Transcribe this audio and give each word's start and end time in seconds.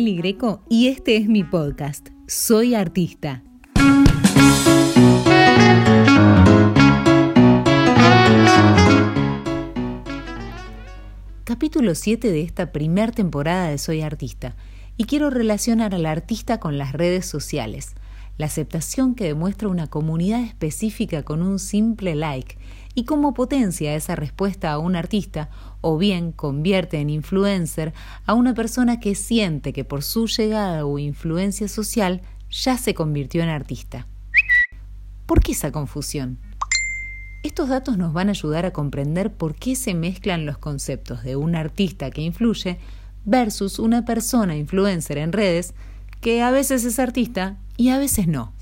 Greco 0.00 0.62
y 0.70 0.88
este 0.88 1.18
es 1.18 1.28
mi 1.28 1.44
podcast. 1.44 2.08
Soy 2.26 2.74
artista. 2.74 3.42
Capítulo 11.44 11.94
7 11.94 12.32
de 12.32 12.40
esta 12.40 12.72
primera 12.72 13.12
temporada 13.12 13.68
de 13.68 13.76
Soy 13.76 14.00
artista 14.00 14.56
y 14.96 15.04
quiero 15.04 15.28
relacionar 15.28 15.94
al 15.94 16.06
artista 16.06 16.58
con 16.58 16.78
las 16.78 16.92
redes 16.92 17.26
sociales, 17.26 17.94
la 18.38 18.46
aceptación 18.46 19.14
que 19.14 19.24
demuestra 19.24 19.68
una 19.68 19.88
comunidad 19.88 20.40
específica 20.40 21.22
con 21.22 21.42
un 21.42 21.58
simple 21.58 22.14
like 22.14 22.56
y 22.94 23.04
cómo 23.04 23.34
potencia 23.34 23.94
esa 23.94 24.16
respuesta 24.16 24.72
a 24.72 24.78
un 24.78 24.96
artista 24.96 25.50
o 25.80 25.98
bien 25.98 26.32
convierte 26.32 27.00
en 27.00 27.10
influencer 27.10 27.92
a 28.26 28.34
una 28.34 28.54
persona 28.54 29.00
que 29.00 29.14
siente 29.14 29.72
que 29.72 29.84
por 29.84 30.02
su 30.02 30.26
llegada 30.26 30.84
o 30.84 30.98
influencia 30.98 31.68
social 31.68 32.22
ya 32.50 32.76
se 32.76 32.94
convirtió 32.94 33.42
en 33.42 33.48
artista. 33.48 34.06
¿Por 35.26 35.40
qué 35.40 35.52
esa 35.52 35.72
confusión? 35.72 36.38
Estos 37.42 37.68
datos 37.68 37.98
nos 37.98 38.12
van 38.12 38.28
a 38.28 38.32
ayudar 38.32 38.66
a 38.66 38.72
comprender 38.72 39.32
por 39.32 39.54
qué 39.54 39.74
se 39.74 39.94
mezclan 39.94 40.46
los 40.46 40.58
conceptos 40.58 41.24
de 41.24 41.34
un 41.34 41.56
artista 41.56 42.10
que 42.10 42.20
influye 42.20 42.78
versus 43.24 43.78
una 43.78 44.04
persona 44.04 44.56
influencer 44.56 45.18
en 45.18 45.32
redes 45.32 45.74
que 46.20 46.42
a 46.42 46.50
veces 46.50 46.84
es 46.84 46.98
artista 46.98 47.56
y 47.76 47.88
a 47.88 47.98
veces 47.98 48.28
no. 48.28 48.52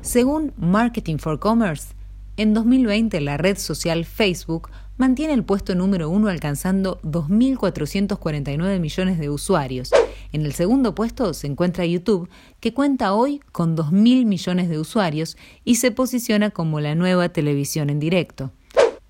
Según 0.00 0.54
Marketing 0.56 1.18
for 1.18 1.38
Commerce, 1.38 1.88
en 2.36 2.54
2020 2.54 3.20
la 3.20 3.36
red 3.36 3.58
social 3.58 4.04
Facebook 4.04 4.70
mantiene 4.96 5.34
el 5.34 5.44
puesto 5.44 5.74
número 5.74 6.08
uno 6.08 6.28
alcanzando 6.28 7.00
2.449 7.02 8.80
millones 8.80 9.18
de 9.18 9.30
usuarios. 9.30 9.90
En 10.32 10.44
el 10.44 10.52
segundo 10.52 10.94
puesto 10.94 11.34
se 11.34 11.46
encuentra 11.46 11.84
YouTube, 11.84 12.28
que 12.60 12.74
cuenta 12.74 13.12
hoy 13.14 13.40
con 13.52 13.76
2.000 13.76 14.24
millones 14.26 14.68
de 14.68 14.78
usuarios 14.78 15.36
y 15.64 15.76
se 15.76 15.90
posiciona 15.90 16.50
como 16.50 16.80
la 16.80 16.94
nueva 16.94 17.28
televisión 17.28 17.90
en 17.90 18.00
directo. 18.00 18.52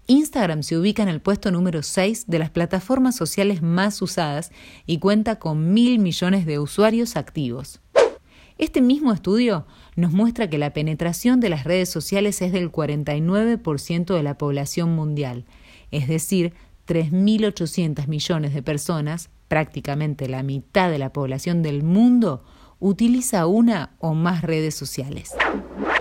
Instagram 0.08 0.62
se 0.62 0.76
ubica 0.76 1.02
en 1.02 1.08
el 1.08 1.20
puesto 1.20 1.50
número 1.50 1.82
6 1.82 2.26
de 2.28 2.38
las 2.38 2.50
plataformas 2.50 3.16
sociales 3.16 3.60
más 3.60 4.00
usadas 4.02 4.52
y 4.86 4.98
cuenta 4.98 5.40
con 5.40 5.72
mil 5.72 5.98
millones 5.98 6.46
de 6.46 6.60
usuarios 6.60 7.16
activos. 7.16 7.80
Este 8.58 8.80
mismo 8.80 9.12
estudio 9.12 9.66
nos 9.96 10.12
muestra 10.12 10.48
que 10.48 10.56
la 10.56 10.72
penetración 10.72 11.40
de 11.40 11.50
las 11.50 11.64
redes 11.64 11.90
sociales 11.90 12.40
es 12.40 12.52
del 12.52 12.72
49% 12.72 14.14
de 14.14 14.22
la 14.22 14.38
población 14.38 14.94
mundial, 14.94 15.44
es 15.90 16.08
decir, 16.08 16.54
3.800 16.88 18.06
millones 18.06 18.54
de 18.54 18.62
personas, 18.62 19.28
prácticamente 19.48 20.28
la 20.28 20.42
mitad 20.42 20.90
de 20.90 20.98
la 20.98 21.12
población 21.12 21.62
del 21.62 21.82
mundo, 21.82 22.44
utiliza 22.80 23.46
una 23.46 23.90
o 23.98 24.14
más 24.14 24.40
redes 24.40 24.74
sociales. 24.74 25.34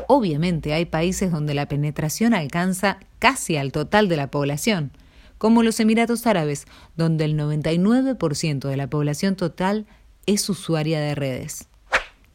Obviamente 0.08 0.73
hay 0.73 0.86
países 0.86 1.31
donde 1.31 1.56
la 1.56 1.67
penetración 1.67 2.33
alcanza 2.33 3.00
casi 3.20 3.58
al 3.58 3.73
total 3.73 4.08
de 4.08 4.16
la 4.16 4.31
población, 4.31 4.92
como 5.38 5.61
los 5.61 5.81
Emiratos 5.81 6.26
Árabes, 6.26 6.66
donde 6.95 7.26
el 7.26 7.38
99% 7.38 8.70
de 8.70 8.78
la 8.78 8.89
población 8.89 9.36
total 9.36 9.88
es 10.26 10.48
usuaria 10.48 11.02
de 11.02 11.16
redes. 11.16 11.67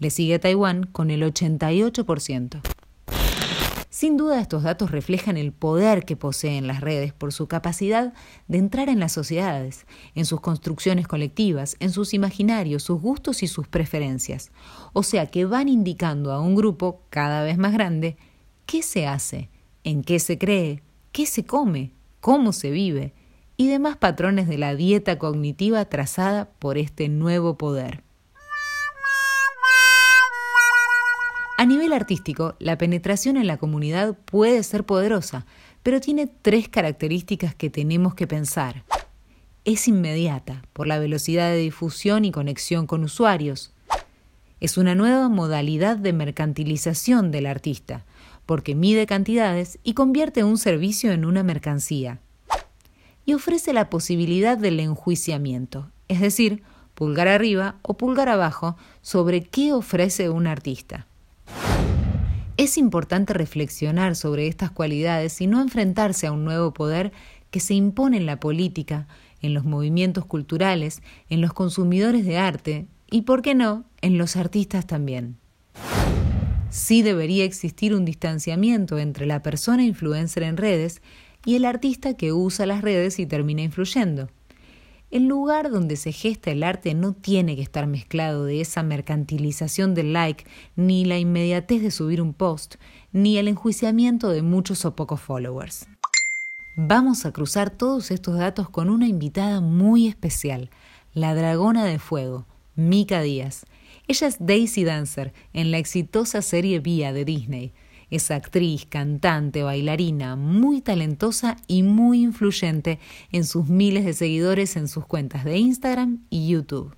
Le 0.01 0.09
sigue 0.11 0.39
Taiwán 0.39 0.85
con 0.85 1.11
el 1.11 1.23
88%. 1.23 2.61
Sin 3.91 4.17
duda 4.17 4.41
estos 4.41 4.63
datos 4.63 4.91
reflejan 4.91 5.37
el 5.37 5.53
poder 5.53 6.07
que 6.07 6.17
poseen 6.17 6.67
las 6.67 6.81
redes 6.81 7.13
por 7.13 7.35
su 7.35 7.49
capacidad 7.49 8.15
de 8.49 8.57
entrar 8.57 8.89
en 8.89 8.99
las 8.99 9.13
sociedades, 9.13 9.87
en 10.15 10.25
sus 10.25 10.41
construcciones 10.41 11.07
colectivas, 11.07 11.77
en 11.81 11.91
sus 11.91 12.15
imaginarios, 12.15 12.83
sus 12.83 12.99
gustos 12.99 13.43
y 13.43 13.47
sus 13.47 13.69
preferencias. 13.69 14.53
O 14.95 15.03
sea 15.03 15.27
que 15.27 15.45
van 15.45 15.69
indicando 15.69 16.33
a 16.33 16.41
un 16.41 16.55
grupo 16.55 17.03
cada 17.11 17.43
vez 17.45 17.59
más 17.59 17.75
grande 17.75 18.17
qué 18.65 18.83
se 18.83 19.07
hace, 19.07 19.51
en 19.85 20.03
qué 20.03 20.19
se 20.19 20.39
cree, 20.39 20.83
qué 21.13 21.27
se 21.27 21.45
come, 21.45 21.93
cómo 22.21 22.55
se 22.55 22.71
vive 22.71 23.13
y 23.59 23.69
demás 23.69 23.99
patrones 23.99 24.49
de 24.49 24.57
la 24.57 24.75
dieta 24.75 25.19
cognitiva 25.19 25.85
trazada 25.85 26.49
por 26.59 26.79
este 26.79 27.11
nuevo 27.11 27.59
poder. 27.59 28.03
A 31.61 31.67
nivel 31.67 31.93
artístico, 31.93 32.55
la 32.59 32.79
penetración 32.79 33.37
en 33.37 33.47
la 33.47 33.59
comunidad 33.59 34.17
puede 34.25 34.63
ser 34.63 34.87
poderosa, 34.87 35.45
pero 35.83 36.01
tiene 36.01 36.27
tres 36.27 36.71
características 36.71 37.55
que 37.55 37.69
tenemos 37.69 38.15
que 38.15 38.27
pensar. 38.27 38.83
Es 39.67 39.87
inmediata, 39.87 40.63
por 40.73 40.87
la 40.87 40.99
velocidad 40.99 41.51
de 41.51 41.59
difusión 41.59 42.25
y 42.25 42.33
conexión 42.33 42.87
con 42.87 43.05
usuarios. 43.05 43.75
Es 44.61 44.79
una 44.79 44.95
nueva 44.95 45.29
modalidad 45.29 45.99
de 45.99 46.15
mercantilización 46.15 47.31
del 47.31 47.45
artista, 47.45 48.07
porque 48.47 48.75
mide 48.75 49.05
cantidades 49.05 49.79
y 49.85 49.93
convierte 49.93 50.45
un 50.45 50.57
servicio 50.57 51.13
en 51.13 51.27
una 51.27 51.43
mercancía. 51.43 52.21
Y 53.27 53.35
ofrece 53.35 53.75
la 53.75 53.91
posibilidad 53.91 54.57
del 54.57 54.81
enjuiciamiento, 54.81 55.91
es 56.09 56.23
decir, 56.23 56.63
pulgar 56.95 57.29
arriba 57.29 57.77
o 57.83 57.99
pulgar 57.99 58.31
abajo 58.31 58.79
sobre 59.03 59.43
qué 59.43 59.75
ofrece 59.75 60.31
un 60.31 60.47
artista. 60.47 61.07
Es 62.61 62.77
importante 62.77 63.33
reflexionar 63.33 64.15
sobre 64.17 64.47
estas 64.47 64.71
cualidades 64.71 65.41
y 65.41 65.47
no 65.47 65.63
enfrentarse 65.63 66.27
a 66.27 66.33
un 66.33 66.45
nuevo 66.45 66.75
poder 66.75 67.11
que 67.51 67.59
se 67.59 67.73
impone 67.73 68.19
en 68.19 68.27
la 68.27 68.39
política, 68.39 69.09
en 69.41 69.55
los 69.55 69.65
movimientos 69.65 70.27
culturales, 70.27 71.01
en 71.31 71.41
los 71.41 71.55
consumidores 71.55 72.27
de 72.27 72.37
arte 72.37 72.87
y, 73.11 73.23
por 73.23 73.41
qué 73.41 73.55
no, 73.55 73.87
en 74.03 74.19
los 74.19 74.37
artistas 74.37 74.87
también. 74.87 75.39
Sí 76.69 77.01
debería 77.01 77.45
existir 77.45 77.95
un 77.95 78.05
distanciamiento 78.05 78.99
entre 78.99 79.25
la 79.25 79.43
persona 79.43 79.83
influencer 79.83 80.43
en 80.43 80.59
redes 80.59 81.01
y 81.47 81.55
el 81.57 81.65
artista 81.65 82.13
que 82.13 82.35
usa 82.35 82.67
las 82.67 82.83
redes 82.83 83.19
y 83.21 83.25
termina 83.25 83.63
influyendo. 83.63 84.29
El 85.11 85.27
lugar 85.27 85.71
donde 85.71 85.97
se 85.97 86.13
gesta 86.13 86.53
el 86.53 86.63
arte 86.63 86.95
no 86.95 87.15
tiene 87.15 87.57
que 87.57 87.63
estar 87.63 87.89
mezclado 87.89 88.45
de 88.45 88.61
esa 88.61 88.85
mercantilización 88.85 89.93
del 89.93 90.13
like, 90.13 90.45
ni 90.77 91.05
la 91.05 91.19
inmediatez 91.19 91.83
de 91.83 91.91
subir 91.91 92.23
un 92.23 92.33
post, 92.33 92.77
ni 93.11 93.37
el 93.37 93.49
enjuiciamiento 93.49 94.29
de 94.29 94.43
muchos 94.43 94.85
o 94.85 94.95
pocos 94.95 95.21
followers. 95.21 95.89
Vamos 96.77 97.27
a 97.27 97.33
cruzar 97.33 97.71
todos 97.71 98.13
estos 98.13 98.39
datos 98.39 98.71
con 98.71 98.89
una 98.89 99.09
invitada 99.09 99.61
muy 99.61 100.07
especial, 100.07 100.71
la 101.13 101.35
dragona 101.35 101.85
de 101.85 101.99
fuego, 101.99 102.47
Mika 102.77 103.21
Díaz. 103.21 103.67
Ella 104.07 104.29
es 104.29 104.37
Daisy 104.39 104.85
Dancer 104.85 105.33
en 105.53 105.73
la 105.73 105.79
exitosa 105.79 106.41
serie 106.41 106.79
Vía 106.79 107.13
de 107.13 107.25
Disney. 107.25 107.73
Es 108.11 108.31
actriz, 108.31 108.87
cantante, 108.87 109.63
bailarina, 109.63 110.37
muy 110.37 110.81
talentosa 110.81 111.57
y 111.67 111.83
muy 111.83 112.23
influyente 112.23 112.99
en 113.33 113.45
sus 113.45 113.69
miles 113.69 114.05
de 114.05 114.13
seguidores 114.13 114.77
en 114.77 114.89
sus 114.89 115.07
cuentas 115.07 115.45
de 115.45 115.59
Instagram 115.59 116.25
y 116.31 116.49
YouTube. 116.49 116.97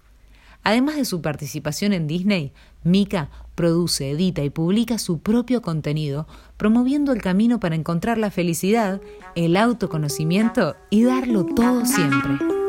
Además 0.64 0.96
de 0.96 1.04
su 1.04 1.20
participación 1.22 1.92
en 1.92 2.06
Disney, 2.06 2.52
Mika 2.84 3.30
produce, 3.54 4.10
edita 4.10 4.42
y 4.42 4.50
publica 4.50 4.98
su 4.98 5.18
propio 5.20 5.60
contenido, 5.60 6.26
promoviendo 6.56 7.12
el 7.12 7.20
camino 7.20 7.60
para 7.60 7.74
encontrar 7.74 8.18
la 8.18 8.30
felicidad, 8.30 9.00
el 9.34 9.56
autoconocimiento 9.56 10.76
y 10.90 11.02
darlo 11.02 11.44
todo 11.44 11.84
siempre. 11.84 12.61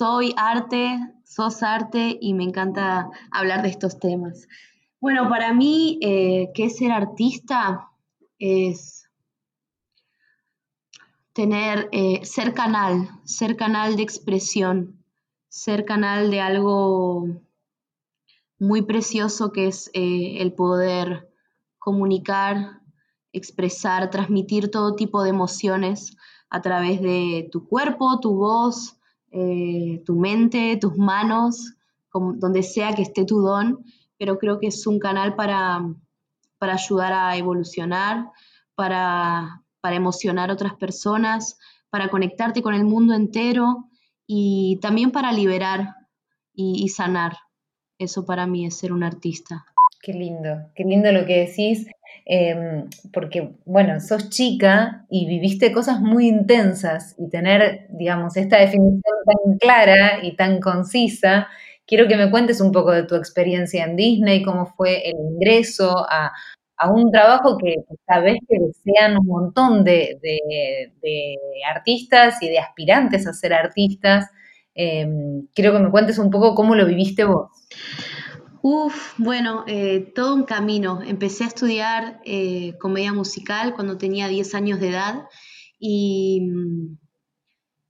Soy 0.00 0.32
arte, 0.38 0.98
sos 1.26 1.62
arte 1.62 2.16
y 2.22 2.32
me 2.32 2.44
encanta 2.44 3.10
hablar 3.30 3.60
de 3.60 3.68
estos 3.68 3.98
temas. 3.98 4.48
Bueno, 4.98 5.28
para 5.28 5.52
mí, 5.52 5.98
eh, 6.00 6.50
¿qué 6.54 6.64
es 6.64 6.78
ser 6.78 6.90
artista? 6.90 7.90
Es 8.38 9.10
tener, 11.34 11.90
eh, 11.92 12.24
ser 12.24 12.54
canal, 12.54 13.10
ser 13.24 13.56
canal 13.56 13.96
de 13.96 14.02
expresión, 14.02 15.04
ser 15.50 15.84
canal 15.84 16.30
de 16.30 16.40
algo 16.40 17.26
muy 18.58 18.80
precioso 18.80 19.52
que 19.52 19.66
es 19.66 19.90
eh, 19.92 20.38
el 20.40 20.54
poder 20.54 21.30
comunicar, 21.78 22.80
expresar, 23.34 24.08
transmitir 24.08 24.70
todo 24.70 24.96
tipo 24.96 25.22
de 25.22 25.28
emociones 25.28 26.16
a 26.48 26.62
través 26.62 27.02
de 27.02 27.50
tu 27.52 27.68
cuerpo, 27.68 28.18
tu 28.18 28.34
voz, 28.34 28.96
eh, 29.30 30.02
tu 30.04 30.16
mente, 30.16 30.76
tus 30.80 30.96
manos, 30.96 31.74
donde 32.12 32.62
sea 32.62 32.94
que 32.94 33.02
esté 33.02 33.24
tu 33.24 33.40
don, 33.40 33.84
pero 34.18 34.38
creo 34.38 34.58
que 34.58 34.66
es 34.66 34.86
un 34.86 34.98
canal 34.98 35.36
para, 35.36 35.80
para 36.58 36.74
ayudar 36.74 37.12
a 37.12 37.36
evolucionar, 37.36 38.30
para, 38.74 39.62
para 39.80 39.96
emocionar 39.96 40.50
a 40.50 40.54
otras 40.54 40.74
personas, 40.74 41.58
para 41.90 42.08
conectarte 42.08 42.62
con 42.62 42.74
el 42.74 42.84
mundo 42.84 43.14
entero 43.14 43.88
y 44.26 44.78
también 44.82 45.10
para 45.12 45.32
liberar 45.32 45.94
y, 46.52 46.82
y 46.82 46.88
sanar. 46.88 47.36
Eso 47.98 48.24
para 48.24 48.46
mí 48.46 48.66
es 48.66 48.76
ser 48.76 48.92
un 48.92 49.02
artista. 49.02 49.66
Qué 50.02 50.14
lindo, 50.14 50.70
qué 50.74 50.84
lindo 50.84 51.12
lo 51.12 51.26
que 51.26 51.46
decís, 51.46 51.86
em, 52.24 52.88
porque, 53.12 53.50
bueno, 53.66 54.00
sos 54.00 54.30
chica 54.30 55.04
y 55.10 55.26
viviste 55.26 55.72
cosas 55.72 56.00
muy 56.00 56.26
intensas 56.26 57.14
y 57.18 57.28
tener, 57.28 57.86
digamos, 57.90 58.36
esta 58.38 58.58
definición 58.58 59.02
tan 59.26 59.58
clara 59.58 60.24
y 60.24 60.36
tan 60.36 60.58
concisa. 60.60 61.48
Quiero 61.86 62.08
que 62.08 62.16
me 62.16 62.30
cuentes 62.30 62.62
un 62.62 62.72
poco 62.72 62.92
de 62.92 63.02
tu 63.04 63.14
experiencia 63.14 63.84
en 63.84 63.96
Disney, 63.96 64.42
cómo 64.42 64.66
fue 64.74 65.06
el 65.06 65.16
ingreso 65.34 65.94
a, 66.08 66.32
un 66.90 67.10
trabajo 67.12 67.58
que 67.58 67.74
sabes 68.06 68.38
que 68.48 68.58
desean 68.58 69.18
un 69.18 69.26
montón 69.26 69.84
de, 69.84 70.18
artistas 71.70 72.42
y 72.42 72.48
de 72.48 72.58
aspirantes 72.58 73.26
a 73.26 73.34
ser 73.34 73.52
artistas. 73.52 74.26
Em, 74.74 75.46
quiero 75.54 75.72
que 75.72 75.78
me 75.80 75.90
cuentes 75.90 76.18
un 76.18 76.30
poco 76.30 76.54
cómo 76.54 76.74
lo 76.74 76.86
viviste 76.86 77.24
vos. 77.24 77.50
Uf, 78.62 79.14
bueno, 79.16 79.64
eh, 79.66 80.12
todo 80.14 80.34
un 80.34 80.44
camino. 80.44 81.00
Empecé 81.02 81.44
a 81.44 81.46
estudiar 81.46 82.20
eh, 82.24 82.76
comedia 82.78 83.12
musical 83.12 83.74
cuando 83.74 83.96
tenía 83.96 84.28
10 84.28 84.54
años 84.54 84.80
de 84.80 84.90
edad 84.90 85.28
y, 85.78 86.46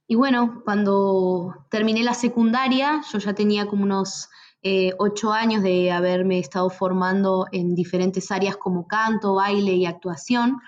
y, 0.07 0.15
bueno, 0.15 0.61
cuando 0.63 1.65
terminé 1.69 2.03
la 2.03 2.13
secundaria, 2.13 3.01
yo 3.11 3.19
ya 3.19 3.33
tenía 3.33 3.65
como 3.65 3.83
unos 3.83 4.29
eh, 4.63 4.93
8 4.97 5.33
años 5.33 5.61
de 5.61 5.91
haberme 5.91 6.39
estado 6.39 6.69
formando 6.69 7.47
en 7.51 7.75
diferentes 7.75 8.31
áreas 8.31 8.55
como 8.55 8.87
canto, 8.87 9.35
baile 9.35 9.73
y 9.73 9.85
actuación. 9.85 10.61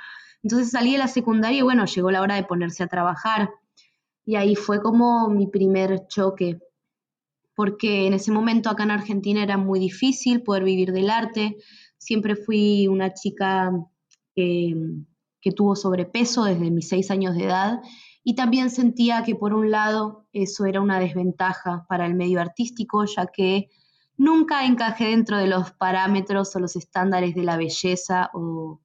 Entonces 0.44 0.72
salí 0.72 0.94
de 0.94 0.98
la 0.98 1.08
secundaria 1.08 1.60
y 1.60 1.62
bueno, 1.62 1.86
llegó 1.86 2.12
la 2.12 2.22
hora 2.22 2.36
de 2.36 2.44
ponerse 2.44 2.84
a 2.84 2.88
trabajar. 2.88 3.52
Y 4.26 4.36
ahí 4.36 4.56
fue 4.56 4.82
como 4.82 5.30
mi 5.30 5.48
primer 5.48 6.08
choque 6.08 6.60
porque 7.56 8.08
en 8.08 8.14
ese 8.14 8.32
momento 8.32 8.70
acá 8.70 8.84
en 8.84 8.92
Argentina 8.92 9.44
era 9.44 9.58
muy 9.58 9.80
difícil 9.80 10.42
poder 10.42 10.64
vivir 10.64 10.92
del 10.92 11.10
arte. 11.10 11.58
Siempre 11.98 12.36
fui 12.36 12.88
una 12.88 13.14
chica 13.14 13.72
que, 14.36 14.76
tuvo 15.56 15.76
sobrepeso 15.76 16.46
desde 16.46 16.72
mis 16.72 16.88
seis 16.88 17.12
años 17.12 17.36
de 17.36 17.44
edad 17.44 17.82
y 18.24 18.36
también 18.36 18.70
sentía 18.70 19.24
que 19.24 19.36
por 19.36 19.54
un 19.54 19.72
lado 19.72 20.26
eso 20.32 20.66
era 20.66 20.80
una 20.80 21.00
desventaja 21.00 21.86
para 21.90 22.06
el 22.06 22.16
medio 22.16 22.40
artístico, 22.40 23.04
ya 23.04 23.28
que 23.28 23.70
nunca 24.16 24.66
encajé 24.66 25.08
dentro 25.08 25.38
de 25.38 25.48
los 25.48 25.72
parámetros 25.72 26.56
o 26.56 26.60
los 26.60 26.78
estándares 26.78 27.36
de 27.36 27.44
la 27.44 27.58
belleza 27.58 28.32
o, 28.34 28.80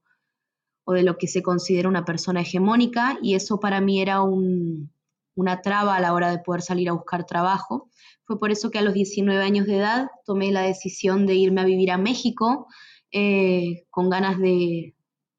de 0.88 1.02
lo 1.04 1.16
que 1.16 1.28
se 1.28 1.42
considera 1.42 1.88
una 1.88 2.04
persona 2.04 2.40
hegemónica 2.40 3.18
y 3.22 3.34
eso 3.34 3.60
para 3.60 3.80
mí 3.80 4.02
era 4.02 4.22
un, 4.22 4.90
una 5.36 5.62
traba 5.62 5.94
a 5.94 6.00
la 6.00 6.12
hora 6.12 6.30
de 6.30 6.38
poder 6.38 6.62
salir 6.62 6.88
a 6.88 6.94
buscar 6.94 7.24
trabajo. 7.24 7.88
Fue 8.28 8.38
por 8.38 8.50
eso 8.50 8.70
que 8.70 8.78
a 8.78 8.82
los 8.82 8.92
19 8.92 9.42
años 9.42 9.66
de 9.66 9.78
edad 9.78 10.10
tomé 10.26 10.52
la 10.52 10.60
decisión 10.60 11.24
de 11.24 11.34
irme 11.34 11.62
a 11.62 11.64
vivir 11.64 11.90
a 11.90 11.96
México 11.96 12.66
eh, 13.10 13.86
con 13.88 14.10
ganas 14.10 14.38
de, 14.38 14.94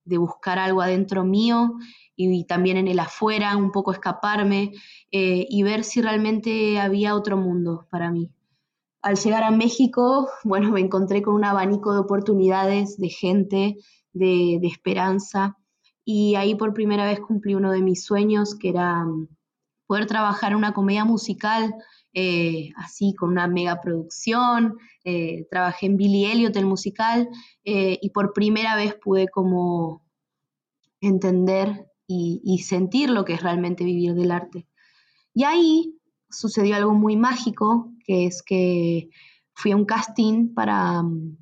buscar 0.06 0.58
algo 0.58 0.82
adentro 0.82 1.24
mío 1.24 1.76
y, 2.16 2.46
también 2.46 2.78
en 2.78 2.88
el 2.88 2.98
afuera, 2.98 3.56
un 3.58 3.72
poco 3.72 3.92
escaparme 3.92 4.72
eh, 5.12 5.46
y 5.48 5.62
ver 5.62 5.84
si 5.84 6.02
realmente 6.02 6.80
había 6.80 7.14
otro 7.14 7.38
mundo 7.38 7.86
para 7.92 8.10
mí. 8.10 8.32
Al 9.04 9.18
llegar 9.18 9.44
a 9.44 9.52
México, 9.52 10.28
bueno, 10.44 10.72
me 10.72 10.80
encontré 10.80 11.22
con 11.22 11.36
un 11.36 11.46
abanico 11.46 11.94
de 11.94 12.00
oportunidades, 12.00 12.98
de 12.98 13.10
gente, 13.10 13.78
de, 14.14 14.58
de 14.60 14.68
esperanza 14.68 15.56
y 16.04 16.34
ahí 16.34 16.56
por 16.56 16.74
primera 16.74 17.06
vez 17.06 17.20
cumplí 17.20 17.54
uno 17.54 17.72
de 17.72 17.84
mis 17.84 18.04
sueños, 18.04 18.56
que 18.56 18.70
era 18.70 19.06
mm, 19.06 19.28
poder 19.86 20.08
trabajar 20.08 20.54
en 20.54 20.58
una 20.58 20.74
comedia 20.74 21.06
musical 21.06 21.76
eh, 22.14 22.72
así 22.76 23.14
con 23.14 23.30
una 23.30 23.48
mega 23.48 23.82
producción, 23.82 24.78
eh, 25.04 25.46
trabajé 25.50 25.86
en 25.86 25.98
Billy 25.98 26.26
Elliot, 26.26 26.56
el 26.56 26.66
musical, 26.66 27.30
eh, 27.64 28.00
y 28.02 28.10
por 28.10 28.34
primera 28.34 28.76
vez 28.76 28.96
pude 28.96 29.28
como 29.28 30.04
entender 31.02 31.86
y, 32.08 32.64
sentir 32.64 33.12
lo 33.12 33.24
que 33.24 33.34
es 33.34 33.44
realmente 33.44 33.84
vivir 33.84 34.16
del 34.16 34.32
arte. 34.32 34.68
Y 35.36 35.44
ahí 35.44 35.96
sucedió 36.32 36.76
algo 36.76 36.94
muy 36.94 37.16
mágico, 37.16 37.92
que 38.04 38.26
es 38.26 38.42
que 38.42 39.10
fui 39.54 39.72
a 39.72 39.76
un 39.76 39.86
casting 39.86 40.54
para 40.56 41.04
mm, 41.04 41.38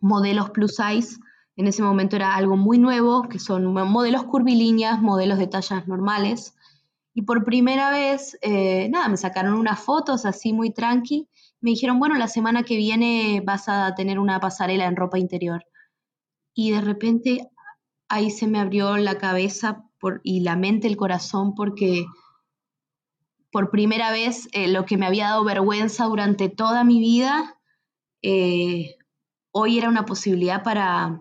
modelos 0.00 0.48
plus 0.50 0.76
size. 0.76 1.18
En 1.56 1.66
ese 1.66 1.82
momento 1.82 2.16
era 2.16 2.34
algo 2.34 2.56
muy 2.56 2.78
nuevo, 2.78 3.28
que 3.28 3.38
son 3.38 3.66
modelos 3.66 4.24
curvilíneas, 4.24 5.02
modelos 5.02 5.38
de 5.38 5.46
tallas 5.46 5.86
normales. 5.86 6.54
Y 7.18 7.22
por 7.22 7.44
primera 7.44 7.90
vez, 7.90 8.38
eh, 8.42 8.88
nada, 8.90 9.08
me 9.08 9.16
sacaron 9.16 9.54
unas 9.54 9.80
fotos 9.80 10.24
así 10.24 10.52
muy 10.52 10.70
tranqui. 10.70 11.28
Me 11.60 11.70
dijeron, 11.70 11.98
bueno, 11.98 12.14
la 12.14 12.28
semana 12.28 12.62
que 12.62 12.76
viene 12.76 13.42
vas 13.44 13.68
a 13.68 13.92
tener 13.96 14.20
una 14.20 14.38
pasarela 14.38 14.84
en 14.84 14.94
ropa 14.94 15.18
interior. 15.18 15.64
Y 16.54 16.70
de 16.70 16.80
repente 16.80 17.50
ahí 18.08 18.30
se 18.30 18.46
me 18.46 18.60
abrió 18.60 18.96
la 18.98 19.18
cabeza 19.18 19.84
por, 19.98 20.20
y 20.22 20.42
la 20.42 20.54
mente, 20.54 20.86
el 20.86 20.96
corazón, 20.96 21.56
porque 21.56 22.06
por 23.50 23.72
primera 23.72 24.12
vez 24.12 24.48
eh, 24.52 24.68
lo 24.68 24.84
que 24.84 24.96
me 24.96 25.06
había 25.06 25.30
dado 25.30 25.42
vergüenza 25.42 26.04
durante 26.04 26.48
toda 26.48 26.84
mi 26.84 27.00
vida, 27.00 27.58
eh, 28.22 28.94
hoy 29.50 29.76
era 29.76 29.88
una 29.88 30.04
posibilidad 30.04 30.62
para, 30.62 31.20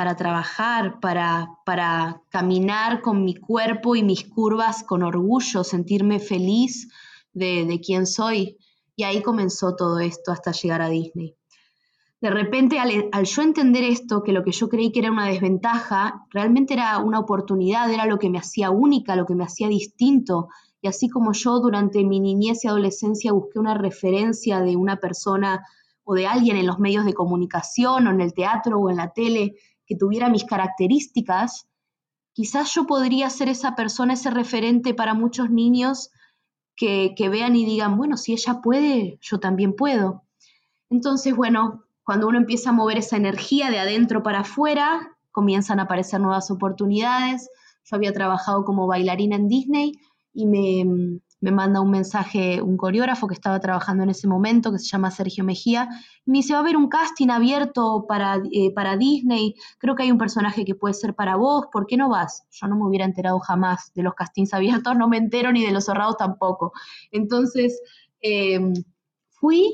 para 0.00 0.16
trabajar, 0.16 0.98
para, 0.98 1.58
para 1.66 2.22
caminar 2.30 3.02
con 3.02 3.22
mi 3.22 3.34
cuerpo 3.34 3.96
y 3.96 4.02
mis 4.02 4.26
curvas 4.26 4.82
con 4.82 5.02
orgullo, 5.02 5.62
sentirme 5.62 6.20
feliz 6.20 6.88
de, 7.34 7.66
de 7.66 7.80
quién 7.82 8.06
soy. 8.06 8.56
Y 8.96 9.02
ahí 9.02 9.20
comenzó 9.20 9.76
todo 9.76 9.98
esto 9.98 10.32
hasta 10.32 10.52
llegar 10.52 10.80
a 10.80 10.88
Disney. 10.88 11.36
De 12.18 12.30
repente, 12.30 12.78
al, 12.78 13.10
al, 13.12 13.26
yo 13.26 13.42
entender 13.42 13.84
esto, 13.84 14.22
que 14.22 14.32
lo 14.32 14.42
que 14.42 14.52
yo 14.52 14.70
creí 14.70 14.90
que 14.90 15.00
era 15.00 15.12
una 15.12 15.26
desventaja, 15.26 16.24
realmente 16.30 16.72
era 16.72 16.96
una 16.96 17.18
oportunidad, 17.18 17.92
era 17.92 18.06
lo 18.06 18.18
que 18.18 18.30
me 18.30 18.38
hacía 18.38 18.70
única, 18.70 19.16
lo 19.16 19.26
que 19.26 19.34
me 19.34 19.44
hacía 19.44 19.68
distinto. 19.68 20.48
Y 20.80 20.88
así 20.88 21.10
como 21.10 21.34
yo 21.34 21.60
durante 21.60 22.02
mi 22.04 22.20
niñez 22.20 22.64
y 22.64 22.68
adolescencia 22.68 23.34
busqué 23.34 23.58
una 23.58 23.74
referencia 23.74 24.62
de 24.62 24.76
una 24.76 24.96
persona 24.96 25.62
o 26.04 26.14
de 26.14 26.26
alguien 26.26 26.56
en 26.56 26.66
los 26.66 26.78
medios 26.78 27.04
de 27.04 27.12
comunicación 27.12 28.06
o 28.06 28.10
en 28.10 28.22
el 28.22 28.32
teatro 28.32 28.78
o 28.78 28.88
en 28.88 28.96
la 28.96 29.12
tele 29.12 29.56
que 29.90 29.96
tuviera 29.96 30.28
mis 30.28 30.44
características, 30.44 31.66
quizás 32.32 32.72
yo 32.72 32.86
podría 32.86 33.28
ser 33.28 33.48
esa 33.48 33.74
persona, 33.74 34.12
ese 34.12 34.30
referente 34.30 34.94
para 34.94 35.14
muchos 35.14 35.50
niños 35.50 36.10
que, 36.76 37.12
vean 37.28 37.56
y 37.56 37.64
digan, 37.64 37.96
bueno, 37.96 38.16
si 38.16 38.32
ella 38.32 38.60
puede, 38.62 39.18
yo 39.20 39.40
también 39.40 39.74
puedo. 39.74 40.22
Entonces, 40.90 41.34
bueno, 41.34 41.86
cuando 42.04 42.28
uno 42.28 42.38
empieza 42.38 42.70
a 42.70 42.72
mover 42.72 42.98
esa 42.98 43.16
energía 43.16 43.68
de 43.68 43.80
adentro 43.80 44.22
para 44.22 44.42
afuera, 44.42 45.18
comienzan 45.32 45.80
a 45.80 45.82
aparecer 45.82 46.20
nuevas 46.20 46.52
oportunidades. 46.52 47.50
Yo 47.82 47.96
había 47.96 48.12
trabajado 48.12 48.64
como 48.64 48.86
bailarina 48.86 49.34
en 49.34 49.48
Disney 49.48 49.98
y 50.32 50.46
me, 50.46 51.20
me 51.40 51.50
manda 51.50 51.80
un 51.80 51.90
mensaje 51.90 52.60
un 52.60 52.76
coreógrafo 52.76 53.26
que 53.26 53.34
estaba 53.34 53.58
trabajando 53.60 54.02
en 54.02 54.10
ese 54.10 54.28
momento, 54.28 54.72
que 54.72 54.78
se 54.78 54.88
llama 54.88 55.10
Sergio 55.10 55.42
Mejía, 55.42 55.88
y 56.26 56.30
me 56.30 56.38
dice, 56.38 56.52
va 56.52 56.58
a 56.58 56.62
haber 56.62 56.76
un 56.76 56.88
casting 56.88 57.30
abierto 57.30 58.04
para, 58.06 58.40
eh, 58.52 58.72
para 58.74 58.96
Disney, 58.96 59.54
creo 59.78 59.94
que 59.94 60.02
hay 60.02 60.10
un 60.10 60.18
personaje 60.18 60.64
que 60.64 60.74
puede 60.74 60.94
ser 60.94 61.14
para 61.14 61.36
vos, 61.36 61.66
¿por 61.72 61.86
qué 61.86 61.96
no 61.96 62.10
vas? 62.10 62.46
Yo 62.50 62.66
no 62.68 62.76
me 62.76 62.84
hubiera 62.86 63.04
enterado 63.04 63.38
jamás 63.40 63.92
de 63.94 64.02
los 64.02 64.14
castings 64.14 64.52
abiertos, 64.54 64.96
no 64.96 65.08
me 65.08 65.16
entero 65.16 65.52
ni 65.52 65.64
de 65.64 65.72
los 65.72 65.86
cerrados 65.86 66.16
tampoco. 66.16 66.72
Entonces, 67.10 67.80
em, 68.20 68.74
fui 69.30 69.72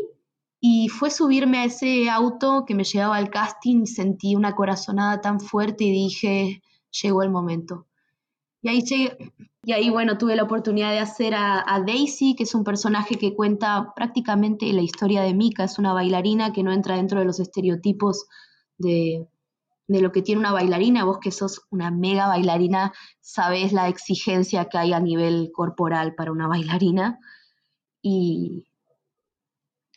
y 0.60 0.88
fue 0.88 1.10
subirme 1.10 1.58
a 1.58 1.64
ese 1.64 2.08
auto 2.08 2.64
que 2.66 2.74
me 2.74 2.84
llevaba 2.84 3.16
al 3.16 3.30
casting 3.30 3.82
y 3.82 3.86
sentí 3.86 4.34
una 4.36 4.54
corazonada 4.54 5.20
tan 5.20 5.40
fuerte 5.40 5.84
y 5.84 5.90
dije, 5.90 6.62
llegó 7.02 7.22
el 7.22 7.30
momento. 7.30 7.86
Y 8.66 8.68
ahí 8.68 8.82
y 9.62 9.72
ahí, 9.72 9.90
bueno, 9.90 10.18
tuve 10.18 10.34
la 10.34 10.42
oportunidad 10.42 10.90
de 10.90 10.98
hacer 10.98 11.34
a, 11.36 11.84
Daisy, 11.86 12.34
que 12.34 12.42
es 12.42 12.54
un 12.54 12.64
personaje 12.64 13.16
que 13.16 13.32
cuenta 13.32 13.92
prácticamente 13.94 14.72
la 14.72 14.82
historia 14.82 15.22
de 15.22 15.34
Mika. 15.34 15.62
Es 15.62 15.78
una 15.78 15.92
bailarina 15.92 16.52
que 16.52 16.64
no 16.64 16.72
entra 16.72 16.96
dentro 16.96 17.20
de 17.20 17.26
los 17.26 17.38
estereotipos 17.38 18.26
de, 18.76 19.28
lo 19.86 20.10
que 20.10 20.22
tiene 20.22 20.40
una 20.40 20.50
bailarina. 20.50 21.04
Vos 21.04 21.18
que 21.20 21.30
sos 21.30 21.62
una 21.70 21.92
mega 21.92 22.26
bailarina, 22.26 22.92
sabés 23.20 23.72
la 23.72 23.86
exigencia 23.86 24.64
que 24.64 24.78
hay 24.78 24.92
a 24.92 24.98
nivel 24.98 25.52
corporal 25.52 26.16
para 26.16 26.32
una 26.32 26.48
bailarina. 26.48 27.20
Y, 28.02 28.66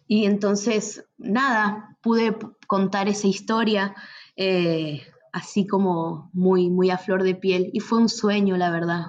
y 0.06 0.26
entonces, 0.26 1.06
nada, 1.18 1.98
pude 2.04 2.38
contar 2.68 3.08
esa 3.08 3.28
historia 3.28 3.96
eh, 4.36 5.02
así 5.34 5.66
como 5.68 6.30
muy, 6.34 6.70
muy 6.70 6.90
a 6.90 6.98
flor 6.98 7.24
de 7.24 7.36
piel. 7.36 7.70
Y 7.74 7.80
fue 7.80 8.00
un 8.00 8.10
sueño, 8.10 8.58
la 8.58 8.70
verdad, 8.72 9.06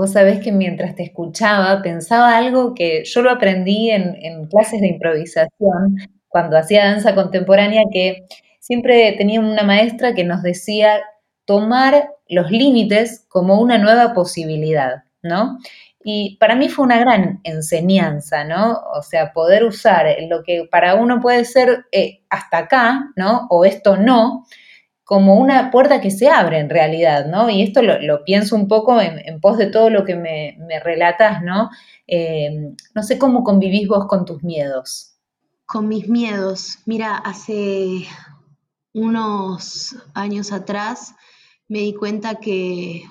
Vos 0.00 0.12
sabés 0.12 0.40
que 0.40 0.50
mientras 0.50 0.94
te 0.94 1.02
escuchaba 1.02 1.82
pensaba 1.82 2.34
algo 2.34 2.74
que 2.74 3.04
yo 3.04 3.20
lo 3.20 3.30
aprendí 3.30 3.90
en, 3.90 4.46
clases 4.46 4.80
de 4.80 4.88
improvisación 4.88 5.98
cuando 6.26 6.56
hacía 6.56 6.86
danza 6.86 7.14
contemporánea, 7.14 7.82
que 7.92 8.24
siempre 8.60 9.12
tenía 9.18 9.40
una 9.40 9.62
maestra 9.62 10.14
que 10.14 10.24
nos 10.24 10.42
decía 10.42 11.02
tomar 11.44 12.12
los 12.30 12.50
límites 12.50 13.26
como 13.28 13.60
una 13.60 13.76
nueva 13.76 14.14
posibilidad, 14.14 15.02
¿no? 15.22 15.58
Y 16.02 16.38
para 16.38 16.56
mí 16.56 16.70
fue 16.70 16.86
una 16.86 16.98
gran 16.98 17.40
enseñanza, 17.44 18.44
¿no? 18.44 18.80
O 18.94 19.02
sea, 19.02 19.34
poder 19.34 19.64
usar 19.64 20.06
lo 20.30 20.42
que 20.44 20.66
para 20.70 20.94
uno 20.94 21.20
puede 21.20 21.44
ser 21.44 21.84
eh, 21.92 22.22
hasta 22.30 22.56
acá, 22.56 23.10
¿no? 23.16 23.48
O 23.50 23.66
esto 23.66 23.98
no, 23.98 24.46
como 25.10 25.34
una 25.34 25.72
puerta 25.72 26.00
que 26.00 26.12
se 26.12 26.28
abre 26.28 26.60
en 26.60 26.70
realidad, 26.70 27.26
¿no? 27.26 27.50
Y 27.50 27.62
esto 27.62 27.82
lo, 27.82 28.22
pienso 28.22 28.54
un 28.54 28.68
poco 28.68 29.00
en, 29.00 29.40
pos 29.40 29.58
de 29.58 29.66
todo 29.66 29.90
lo 29.90 30.04
que 30.04 30.14
me, 30.14 30.56
relatas, 30.84 31.42
¿no? 31.42 31.68
Eh, 32.06 32.76
no 32.94 33.02
sé 33.02 33.18
cómo 33.18 33.42
convivís 33.42 33.88
vos 33.88 34.06
con 34.06 34.24
tus 34.24 34.44
miedos. 34.44 35.16
Con 35.66 35.88
mis 35.88 36.08
miedos. 36.08 36.78
Mira, 36.86 37.16
hace 37.16 38.06
unos 38.94 39.96
años 40.14 40.52
atrás 40.52 41.16
me 41.66 41.80
di 41.80 41.92
cuenta 41.92 42.36
que, 42.36 43.02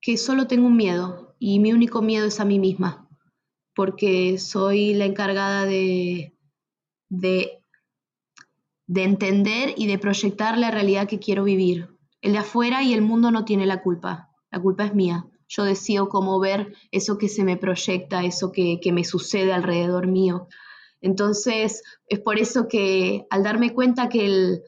que 0.00 0.16
solo 0.16 0.48
tengo 0.48 0.66
un 0.66 0.76
miedo 0.76 1.36
y 1.38 1.60
mi 1.60 1.72
único 1.72 2.02
miedo 2.02 2.26
es 2.26 2.40
a 2.40 2.44
mí 2.44 2.58
misma, 2.58 3.08
porque 3.72 4.36
soy 4.38 4.94
la 4.94 5.04
encargada 5.04 5.64
de, 5.64 6.36
de 7.08 7.57
de 8.88 9.04
entender 9.04 9.74
y 9.76 9.86
de 9.86 9.98
proyectar 9.98 10.58
la 10.58 10.70
realidad 10.70 11.06
que 11.06 11.20
quiero 11.20 11.44
vivir. 11.44 11.90
El 12.22 12.32
de 12.32 12.38
afuera 12.38 12.82
y 12.82 12.94
el 12.94 13.02
mundo 13.02 13.30
no 13.30 13.44
tiene 13.44 13.66
la 13.66 13.82
culpa, 13.82 14.30
la 14.50 14.60
culpa 14.60 14.86
es 14.86 14.94
mía. 14.94 15.26
Yo 15.46 15.64
decido 15.64 16.08
cómo 16.08 16.40
ver 16.40 16.74
eso 16.90 17.16
que 17.16 17.28
se 17.28 17.44
me 17.44 17.56
proyecta, 17.56 18.24
eso 18.24 18.50
que, 18.50 18.80
me 18.92 19.04
sucede 19.04 19.52
alrededor 19.52 20.06
mío. 20.06 20.48
Entonces, 21.00 21.82
es 22.08 22.18
por 22.18 22.38
eso 22.38 22.66
que 22.66 23.26
al 23.30 23.42
darme 23.44 23.72
cuenta 23.72 24.08
que 24.08 24.26
el, 24.26 24.62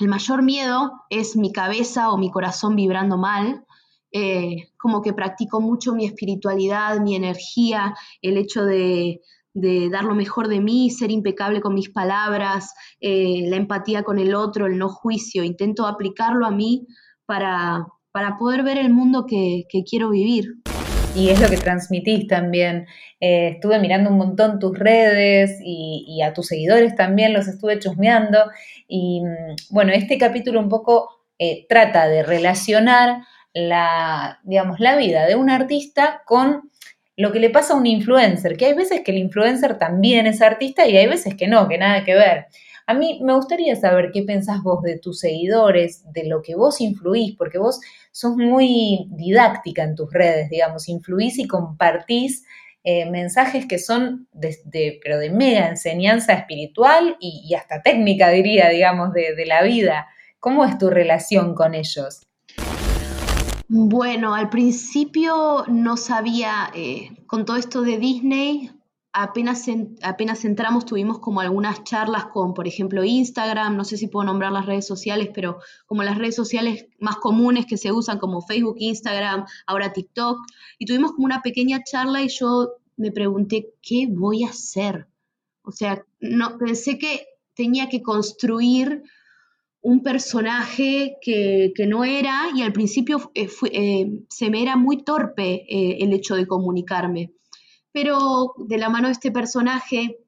mayor 0.00 0.42
miedo 0.42 0.92
es 1.08 1.36
mi 1.36 1.52
cabeza 1.52 2.10
o 2.10 2.18
mi 2.18 2.30
corazón 2.30 2.74
vibrando 2.74 3.16
mal, 3.16 3.64
eh, 4.10 4.68
como 4.76 5.00
que 5.00 5.12
practico 5.12 5.60
mucho 5.60 5.94
mi 5.94 6.06
espiritualidad, 6.06 7.00
mi 7.00 7.14
energía, 7.14 7.94
el 8.20 8.36
hecho 8.36 8.64
de, 8.64 9.20
de 9.54 9.88
dar 9.88 10.04
lo 10.04 10.14
mejor 10.14 10.48
de 10.48 10.60
mí, 10.60 10.90
ser 10.90 11.12
impecable 11.12 11.60
con 11.60 11.74
mis 11.74 11.88
palabras, 11.88 12.74
eh, 13.00 13.44
la 13.46 13.56
empatía 13.56 14.02
con 14.02 14.18
el 14.18 14.34
otro, 14.34 14.66
el 14.66 14.76
no 14.76 14.88
juicio. 14.88 15.44
Intento 15.44 15.86
aplicarlo 15.86 16.44
a 16.44 16.50
mí 16.50 16.86
para, 17.24 17.86
para 18.10 18.36
poder 18.36 18.64
ver 18.64 18.78
el 18.78 18.92
mundo 18.92 19.26
que, 19.26 19.64
quiero 19.88 20.10
vivir. 20.10 20.56
Y 21.16 21.30
es 21.30 21.40
lo 21.40 21.48
que 21.48 21.56
transmitís 21.56 22.26
también. 22.26 22.86
Eh, 23.20 23.50
estuve 23.54 23.78
mirando 23.78 24.10
un 24.10 24.18
montón 24.18 24.58
tus 24.58 24.76
redes 24.76 25.60
y, 25.64 26.20
a 26.22 26.32
tus 26.32 26.48
seguidores 26.48 26.96
también 26.96 27.32
los 27.32 27.46
estuve 27.46 27.78
chusmeando. 27.78 28.38
Y 28.88 29.22
mm, 29.22 29.54
bueno, 29.70 29.92
este 29.92 30.18
capítulo 30.18 30.58
un 30.58 30.68
poco 30.68 31.08
eh, 31.38 31.66
trata 31.68 32.08
de 32.08 32.24
relacionar 32.24 33.22
la, 33.52 34.40
digamos, 34.42 34.80
la 34.80 34.96
vida 34.96 35.26
de 35.26 35.36
un 35.36 35.48
artista 35.48 36.22
con 36.26 36.70
lo 37.16 37.32
que 37.32 37.40
le 37.40 37.50
pasa 37.50 37.74
a 37.74 37.76
un 37.76 37.86
influencer, 37.86 38.56
que 38.56 38.66
hay 38.66 38.74
veces 38.74 39.02
que 39.04 39.12
el 39.12 39.18
influencer 39.18 39.78
también 39.78 40.26
es 40.26 40.42
artista 40.42 40.86
y 40.86 40.96
hay 40.96 41.06
veces 41.06 41.34
que 41.36 41.46
no, 41.46 41.68
que 41.68 41.78
nada 41.78 42.04
que 42.04 42.14
ver. 42.14 42.46
A 42.86 42.92
mí 42.92 43.20
me 43.22 43.34
gustaría 43.34 43.76
saber 43.76 44.10
qué 44.12 44.22
pensás 44.22 44.62
vos 44.62 44.82
de 44.82 44.98
tus 44.98 45.20
seguidores, 45.20 46.04
de 46.12 46.26
lo 46.26 46.42
que 46.42 46.54
vos 46.54 46.80
influís, 46.80 47.34
porque 47.36 47.58
vos 47.58 47.80
sos 48.10 48.36
muy 48.36 49.06
didáctica 49.10 49.84
en 49.84 49.94
tus 49.94 50.12
redes, 50.12 50.50
digamos, 50.50 50.88
influís 50.88 51.38
y 51.38 51.46
compartís 51.46 52.44
eh, 52.82 53.08
mensajes 53.08 53.64
que 53.66 53.78
son 53.78 54.28
de, 54.32 55.00
pero 55.02 55.18
de 55.18 55.30
mega 55.30 55.68
enseñanza 55.68 56.34
espiritual 56.34 57.16
y, 57.20 57.54
hasta 57.54 57.80
técnica, 57.80 58.28
diría, 58.28 58.68
digamos, 58.68 59.14
de, 59.14 59.34
de 59.34 59.46
la 59.46 59.62
vida. 59.62 60.08
¿Cómo 60.38 60.66
es 60.66 60.76
tu 60.76 60.90
relación 60.90 61.54
con 61.54 61.74
ellos? 61.74 62.20
Bueno, 63.68 64.34
al 64.34 64.50
principio 64.50 65.64
no 65.68 65.96
sabía, 65.96 66.70
eh, 66.74 67.10
con 67.26 67.44
todo 67.44 67.56
esto 67.56 67.82
de 67.82 67.98
Disney, 67.98 68.70
apenas, 69.12 69.64
apenas 70.02 70.44
entramos 70.44 70.84
tuvimos 70.84 71.18
como 71.20 71.40
algunas 71.40 71.82
charlas 71.84 72.26
con, 72.26 72.52
por 72.52 72.68
ejemplo, 72.68 73.04
Instagram, 73.04 73.76
no 73.76 73.84
sé 73.84 73.96
si 73.96 74.08
puedo 74.08 74.26
nombrar 74.26 74.52
las 74.52 74.66
redes 74.66 74.86
sociales, 74.86 75.30
pero 75.32 75.60
como 75.86 76.02
las 76.02 76.18
redes 76.18 76.34
sociales 76.34 76.86
más 76.98 77.16
comunes 77.16 77.64
que 77.64 77.78
se 77.78 77.90
usan 77.92 78.18
como 78.18 78.42
Facebook, 78.42 78.76
Instagram, 78.78 79.46
ahora 79.66 79.92
TikTok, 79.92 80.38
y 80.78 80.84
tuvimos 80.84 81.12
como 81.12 81.24
una 81.24 81.40
pequeña 81.40 81.82
charla 81.84 82.22
y 82.22 82.28
yo 82.28 82.72
me 82.96 83.12
pregunté, 83.12 83.72
¿qué 83.80 84.08
voy 84.10 84.44
a 84.44 84.50
hacer? 84.50 85.06
O 85.62 85.72
sea, 85.72 86.04
no, 86.20 86.58
pensé 86.58 86.98
que 86.98 87.26
tenía 87.54 87.88
que 87.88 88.02
construir 88.02 89.04
un 89.84 90.02
personaje 90.02 91.18
que, 91.20 91.74
no 91.86 92.04
era 92.04 92.48
y 92.54 92.62
al 92.62 92.72
principio 92.72 93.30
eh, 93.34 93.50
eh, 93.70 94.24
se 94.30 94.48
me 94.48 94.62
era 94.62 94.76
muy 94.76 95.04
torpe 95.04 95.66
eh, 95.68 95.98
el 96.00 96.14
hecho 96.14 96.34
de 96.34 96.46
comunicarme. 96.46 97.32
Pero 97.92 98.54
de 98.56 98.78
la 98.78 98.88
mano 98.88 99.08
de 99.08 99.12
este 99.12 99.30
personaje 99.30 100.20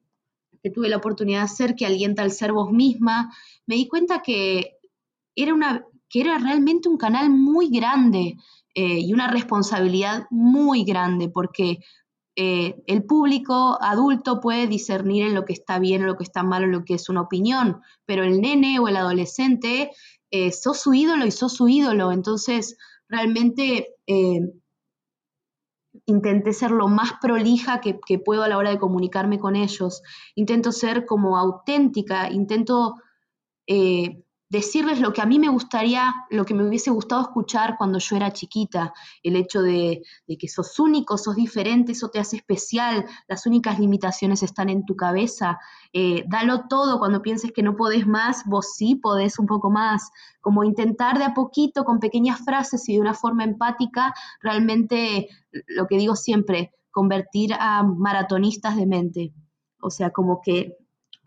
que 0.61 0.69
tuve 0.69 0.89
la 0.89 0.97
oportunidad 0.97 1.39
de 1.39 1.45
hacer, 1.45 1.75
que 1.75 1.87
alienta 1.87 2.21
al 2.21 2.31
ser 2.31 2.53
vos 2.53 2.71
misma, 2.71 3.33
me 3.65 3.75
di 3.75 3.87
cuenta 3.87 4.21
que 4.21 4.77
era, 5.35 5.55
una, 5.55 5.83
que 6.07 6.21
era 6.21 6.37
realmente 6.37 6.87
un 6.87 6.97
canal 6.97 7.31
muy 7.31 7.69
grande 7.69 8.35
y 8.75 9.11
una 9.11 9.27
responsabilidad 9.27 10.27
muy 10.29 10.83
grande, 10.83 11.29
porque 11.29 11.79
eh, 12.39 12.83
el 12.85 13.03
público 13.03 13.79
adulto 13.81 14.39
puede 14.39 14.67
discernir 14.67 15.25
en 15.25 15.33
lo 15.33 15.43
que 15.43 15.53
está 15.53 15.79
bien 15.79 16.03
o 16.03 16.05
lo 16.05 16.15
que 16.15 16.23
está 16.23 16.43
mal 16.43 16.65
o 16.65 16.67
lo 16.67 16.85
que 16.85 16.93
es 16.93 17.09
una 17.09 17.21
opinión, 17.21 17.81
pero 18.05 18.23
el 18.23 18.41
nene 18.41 18.79
o 18.79 18.87
el 18.87 18.95
adolescente, 18.95 19.89
eh, 20.29 20.51
sos 20.51 20.79
su 20.79 20.93
ídolo 20.93 21.25
y 21.25 21.31
sos 21.31 21.53
su 21.53 21.67
ídolo. 21.67 22.11
Entonces, 22.11 22.77
realmente 23.09 23.95
eh, 24.05 24.41
intenté 26.05 26.53
ser 26.53 26.69
lo 26.69 26.87
más 26.87 27.13
prolija 27.19 27.81
que, 27.81 27.99
que, 28.05 28.19
puedo 28.19 28.43
a 28.43 28.47
la 28.47 28.59
hora 28.59 28.69
de 28.69 28.77
comunicarme 28.77 29.39
con 29.39 29.55
ellos. 29.55 30.03
Intento 30.35 30.71
ser 30.71 31.07
como 31.07 31.39
auténtica, 31.39 32.29
intento 32.29 32.97
decirles 34.49 35.01
lo 35.01 35.11
que 35.11 35.21
a 35.21 35.25
mí 35.25 35.39
me 35.39 35.49
gustaría, 35.49 36.13
lo 36.29 36.45
que 36.45 36.53
me 36.53 36.65
hubiese 36.65 36.89
gustado 36.89 37.21
escuchar 37.21 37.75
cuando 37.77 37.99
yo 37.99 38.15
era 38.15 38.31
chiquita, 38.31 38.93
el 39.21 39.35
hecho 39.35 39.61
de, 39.61 40.03
que 40.39 40.47
sos 40.47 40.79
único, 40.79 41.17
sos 41.17 41.35
diferente, 41.35 41.91
eso 41.91 42.09
te 42.09 42.19
hace 42.19 42.37
especial, 42.37 43.05
las 43.27 43.45
únicas 43.45 43.79
limitaciones 43.79 44.43
están 44.43 44.69
en 44.69 44.85
tu 44.85 44.95
cabeza, 44.95 45.59
eh, 45.91 46.23
dalo 46.27 46.67
todo 46.69 46.99
cuando 46.99 47.21
pienses 47.21 47.51
que 47.51 47.63
no 47.63 47.75
podés 47.75 48.07
más, 48.07 48.43
vos 48.45 48.73
sí 48.75 48.95
podés 48.95 49.37
un 49.37 49.47
poco 49.47 49.69
más, 49.69 50.09
como 50.39 50.63
intentar 50.63 51.17
de 51.17 51.25
a 51.25 51.33
poquito, 51.33 51.83
con 51.83 51.99
pequeñas 51.99 52.39
frases 52.39 52.87
y 52.87 52.93
de 52.93 53.01
una 53.01 53.13
forma 53.13 53.43
empática, 53.43 54.13
realmente 54.41 55.27
lo 55.67 55.87
que 55.87 55.97
digo 55.97 56.15
siempre, 56.15 56.73
convertir 56.91 57.53
a 57.53 57.83
maratonistas 57.83 58.77
de 58.77 58.85
mente, 58.85 59.33
o 59.81 59.89
sea, 59.89 60.11
como 60.11 60.41
que 60.41 60.77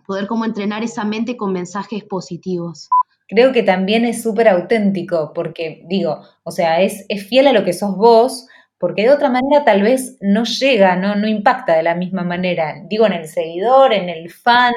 poder 0.07 0.27
como 0.27 0.45
entrenar 0.45 0.83
esa 0.83 1.05
mente 1.05 1.37
con 1.37 1.53
mensajes 1.53 2.03
positivos 2.05 2.89
creo 3.31 3.53
que 3.53 3.63
también 3.63 4.05
es 4.05 4.23
súper 4.23 4.49
auténtico, 4.49 5.33
porque 5.33 5.83
digo, 5.87 6.21
o 6.43 6.51
sea, 6.51 6.83
es, 6.83 7.07
es, 7.09 7.27
fiel 7.27 7.47
a 7.47 7.53
lo 7.53 7.65
que 7.65 7.73
sos 7.73 7.97
vos, 7.97 8.47
porque 8.77 9.03
de 9.03 9.11
otra 9.11 9.29
manera 9.29 9.63
tal 9.65 9.83
vez 9.83 10.17
no 10.21 10.45
llega, 10.45 10.97
¿no? 10.97 11.15
no 11.15 11.29
impacta 11.29 11.77
de 11.77 11.83
la 11.83 11.95
misma 11.95 12.25
manera. 12.25 12.75
Digo, 12.89 13.07
en 13.07 13.13
el 13.13 13.29
seguidor, 13.29 13.93
en 13.93 14.09
el 14.09 14.31
fan, 14.31 14.73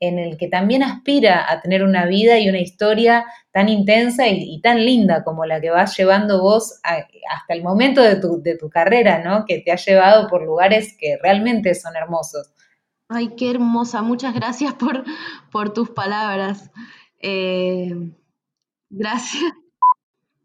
en 0.00 0.18
el 0.18 0.38
que 0.38 0.48
también 0.48 0.82
aspira 0.82 1.44
a 1.50 1.60
tener 1.60 1.82
una 1.82 2.06
vida 2.06 2.38
y 2.38 2.48
una 2.48 2.60
historia 2.60 3.26
tan 3.50 3.68
intensa 3.68 4.28
y, 4.28 4.60
tan 4.62 4.86
linda 4.86 5.24
como 5.24 5.44
la 5.44 5.60
que 5.60 5.70
vas 5.70 5.96
llevando 5.96 6.40
vos 6.40 6.80
hasta 6.82 7.52
el 7.52 7.62
momento 7.62 8.00
de 8.00 8.16
tu, 8.16 8.40
de 8.40 8.56
tu 8.56 8.70
carrera, 8.70 9.22
¿no? 9.24 9.44
Que 9.44 9.58
te 9.58 9.72
ha 9.72 9.76
llevado 9.76 10.28
por 10.28 10.42
lugares 10.44 10.96
que 10.96 11.18
realmente 11.20 11.74
son 11.74 11.96
hermosos. 11.96 12.52
Ay, 13.08 13.34
qué 13.36 13.50
hermosa. 13.50 14.02
Muchas 14.02 14.34
gracias 14.34 14.74
por, 14.74 15.04
por 15.50 15.72
tus 15.72 15.90
palabras. 15.90 16.70
Eh, 17.20 18.12
gracias. 18.90 19.52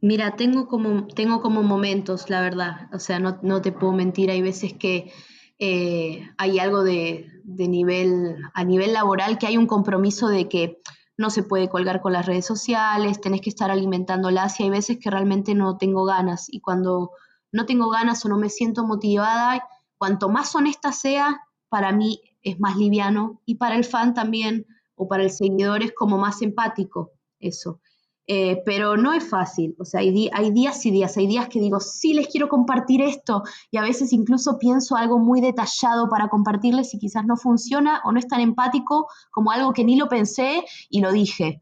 Mira, 0.02 0.36
tengo 0.36 0.68
como, 0.68 1.08
tengo 1.08 1.42
como 1.42 1.64
momentos, 1.64 2.30
la 2.30 2.42
verdad. 2.42 2.90
O 2.94 3.00
sea, 3.00 3.20
no, 3.20 3.62
te 3.62 3.72
puedo 3.72 3.94
mentir. 3.94 4.32
Hay 4.32 4.42
veces 4.42 4.74
que 4.74 5.14
eh, 5.60 6.30
hay 6.38 6.60
algo 6.60 6.84
de, 6.84 7.30
nivel, 7.46 8.36
a 8.54 8.64
nivel 8.66 8.94
laboral, 8.94 9.38
que 9.38 9.48
hay 9.48 9.58
un 9.58 9.68
compromiso 9.68 10.28
de 10.28 10.50
que 10.50 10.82
no 11.16 11.30
se 11.30 11.44
puede 11.44 11.70
colgar 11.70 12.02
con 12.02 12.12
las 12.12 12.26
redes 12.26 12.46
sociales, 12.46 13.22
tenés 13.22 13.42
que 13.42 13.50
estar 13.50 13.72
alimentándolas 13.72 14.60
y 14.60 14.64
hay 14.64 14.70
veces 14.72 14.98
que 15.00 15.10
realmente 15.10 15.56
no 15.56 15.78
tengo 15.78 16.04
ganas. 16.04 16.48
Y 16.50 16.60
cuando 16.60 17.12
no 17.52 17.66
tengo 17.66 17.90
ganas 17.90 18.26
o 18.26 18.30
no 18.30 18.38
me 18.38 18.50
siento 18.50 18.86
motivada, 18.86 19.70
cuanto 19.98 20.28
más 20.28 20.54
honesta 20.54 20.92
sea, 20.92 21.44
para 21.70 21.94
mí 21.94 22.20
es 22.42 22.60
más 22.60 22.76
liviano 22.76 23.42
y 23.46 23.56
para 23.56 23.78
el 23.78 23.86
fan 23.86 24.14
también 24.14 24.66
o 24.96 25.08
para 25.08 25.24
el 25.24 25.32
seguidor 25.32 25.84
es 25.84 25.94
como 25.94 26.18
más 26.18 26.42
empático 26.42 27.12
eso. 27.40 27.80
Eh, 28.26 28.62
pero 28.66 28.96
no 28.96 29.14
es 29.14 29.28
fácil, 29.28 29.76
o 29.80 29.84
sea, 29.84 30.00
hay, 30.00 30.30
hay, 30.32 30.52
días 30.52 30.86
y 30.86 30.92
días, 30.92 31.18
hay 31.18 31.28
días 31.28 31.50
que 31.50 31.60
digo, 31.60 31.82
sí 31.82 32.14
les 32.14 32.28
quiero 32.28 32.48
compartir 32.48 33.02
esto 33.02 33.44
y 33.70 33.76
a 33.76 33.82
veces 33.82 34.14
incluso 34.14 34.58
pienso 34.58 34.96
algo 34.96 35.20
muy 35.20 35.42
detallado 35.42 36.08
para 36.08 36.30
compartirles 36.30 36.94
y 36.94 37.00
quizás 37.00 37.26
no 37.26 37.36
funciona 37.36 38.02
o 38.06 38.14
no 38.14 38.20
es 38.20 38.28
tan 38.30 38.40
empático 38.40 39.08
como 39.30 39.52
algo 39.52 39.74
que 39.74 39.84
ni 39.84 39.98
lo 39.98 40.08
pensé 40.08 40.64
y 40.90 41.02
lo 41.02 41.12
dije. 41.12 41.62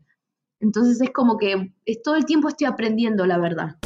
Entonces 0.59 1.01
es 1.01 1.09
como 1.09 1.39
que 1.39 1.73
es, 1.85 2.03
todo 2.03 2.15
el 2.15 2.25
tiempo 2.25 2.47
estoy 2.47 2.67
aprendiendo, 2.67 3.25
la 3.25 3.39
verdad. 3.39 3.77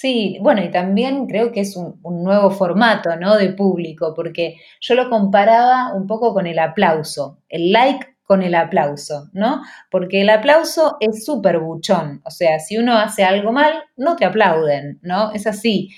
Sí, 0.00 0.38
bueno, 0.40 0.64
y 0.64 0.70
también 0.70 1.26
creo 1.26 1.52
que 1.52 1.60
es 1.60 1.76
un, 1.76 2.00
nuevo 2.24 2.50
formato, 2.50 3.16
¿no? 3.16 3.36
De 3.36 3.50
público, 3.50 4.14
porque 4.16 4.56
yo 4.80 4.94
lo 4.94 5.10
comparaba 5.10 5.92
un 5.94 6.06
poco 6.06 6.32
con 6.32 6.46
el 6.46 6.58
aplauso, 6.58 7.36
el 7.50 7.70
like 7.70 8.06
con 8.24 8.42
el 8.42 8.54
aplauso, 8.54 9.28
¿no? 9.34 9.60
Porque 9.90 10.22
el 10.22 10.30
aplauso 10.30 10.96
es 11.00 11.26
súper 11.26 11.58
buchón, 11.58 12.22
o 12.24 12.30
sea, 12.30 12.60
si 12.60 12.78
uno 12.78 12.96
hace 12.96 13.24
algo 13.24 13.52
mal, 13.52 13.74
no 13.98 14.16
te 14.16 14.24
aplauden, 14.24 15.00
¿no? 15.02 15.32
Es 15.32 15.46
así. 15.46 15.90